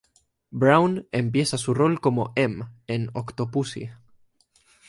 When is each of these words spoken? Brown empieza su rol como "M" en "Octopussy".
Brown 0.49 1.07
empieza 1.11 1.59
su 1.59 1.75
rol 1.75 1.99
como 2.01 2.33
"M" 2.35 2.65
en 2.87 3.11
"Octopussy". 3.13 3.91